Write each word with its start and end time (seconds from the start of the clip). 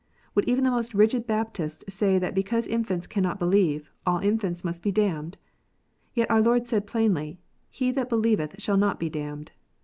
Would 0.33 0.49
even 0.49 0.63
the 0.63 0.71
most 0.71 0.95
rigid 0.95 1.27
Baptist 1.27 1.83
say 1.87 2.17
that 2.17 2.33
because 2.33 2.65
infants 2.65 3.05
cannot 3.05 3.37
believe, 3.37 3.91
all 4.03 4.17
infants 4.17 4.63
must 4.63 4.81
be 4.81 4.91
damned 4.91 5.37
1 5.37 5.37
Yet 6.15 6.31
our 6.31 6.41
Lord 6.41 6.67
said 6.67 6.87
plainly, 6.87 7.37
"He 7.69 7.91
that 7.91 8.09
believeth 8.09 8.53
not 8.53 8.61
shall 8.61 8.93
be 8.95 9.11
damned." 9.11 9.51